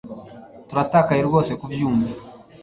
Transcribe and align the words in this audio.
Turatakaye 0.67 1.21
rwose 1.27 1.51
kubyumva 1.59 2.09